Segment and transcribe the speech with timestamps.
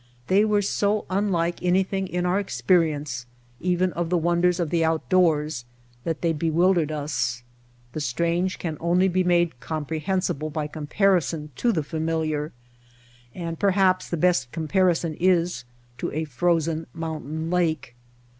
[0.29, 3.27] They were so unlike anything in our experience,
[3.59, 5.63] even of the wonders of the outdoors,
[6.05, 7.43] that they bewildered us.
[7.93, 12.51] The strange can only be made comprehensible by comparison to the familiar,
[13.35, 15.65] and perhaps the best comparison is
[15.99, 17.93] to a frozen mountain lake.